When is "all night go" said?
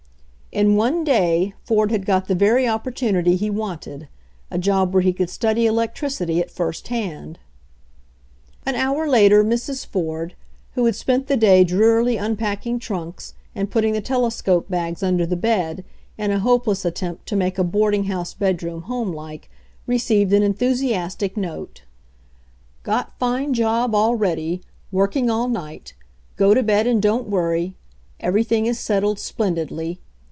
25.29-26.53